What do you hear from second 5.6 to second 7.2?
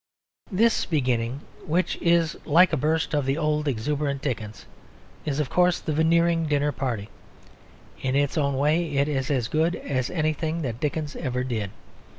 the Veneering dinner party.